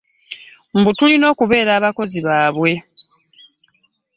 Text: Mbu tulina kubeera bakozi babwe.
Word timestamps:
Mbu 0.77 0.89
tulina 0.97 1.27
kubeera 1.39 1.73
bakozi 1.83 2.19
babwe. 2.27 2.71